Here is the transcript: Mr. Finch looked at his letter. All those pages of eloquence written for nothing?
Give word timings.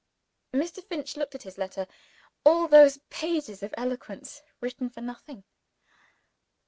Mr. 0.51 0.83
Finch 0.83 1.15
looked 1.15 1.35
at 1.35 1.43
his 1.43 1.59
letter. 1.59 1.85
All 2.43 2.67
those 2.67 2.97
pages 3.11 3.61
of 3.61 3.71
eloquence 3.77 4.41
written 4.59 4.89
for 4.89 4.99
nothing? 5.01 5.43